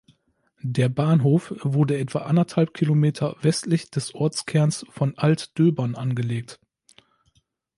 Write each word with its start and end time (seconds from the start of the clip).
Der 0.63 0.89
Bahnhof 0.89 1.53
wurde 1.61 1.99
etwa 1.99 2.21
anderthalb 2.23 2.73
Kilometer 2.73 3.35
westlich 3.43 3.91
des 3.91 4.15
Ortskerns 4.15 4.83
von 4.89 5.15
Altdöbern 5.15 5.93
angelegt. 5.93 6.59